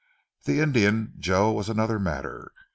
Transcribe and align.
The 0.45 0.61
Indian, 0.61 1.13
Joe, 1.19 1.51
was 1.51 1.69
another 1.69 1.99
matter. 1.99 2.51